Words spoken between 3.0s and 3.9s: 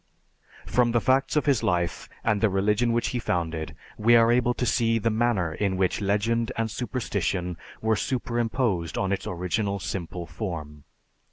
he founded